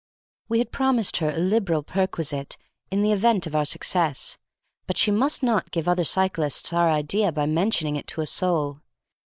[0.49, 2.57] We had promised her a liberal perquisite
[2.89, 4.39] in the event of our success,
[4.87, 8.81] but she must not give other cyclists our idea by mentioning it to a soul.